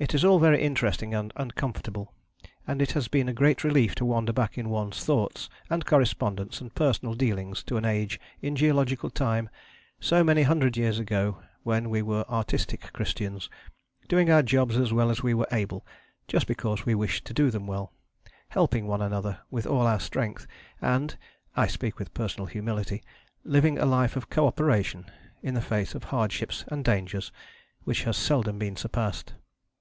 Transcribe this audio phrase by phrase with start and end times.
[0.00, 2.14] It is all very interesting and uncomfortable,
[2.68, 6.60] and it has been a great relief to wander back in one's thoughts and correspondence
[6.60, 9.50] and personal dealings to an age in geological time,
[9.98, 13.50] so many hundred years ago, when we were artistic Christians,
[14.06, 15.84] doing our jobs as well as we were able
[16.28, 17.92] just because we wished to do them well,
[18.50, 20.46] helping one another with all our strength,
[20.80, 21.18] and
[21.56, 23.02] (I speak with personal humility)
[23.42, 25.06] living a life of co operation,
[25.42, 27.32] in the face of hardships and dangers,
[27.82, 29.34] which has seldom been surpassed.